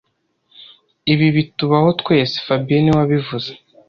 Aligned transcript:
Ibi 1.13 1.27
bitubaho 1.35 1.89
twese 2.01 2.35
fabien 2.45 2.81
niwe 2.83 2.97
wabivuze 2.99 3.51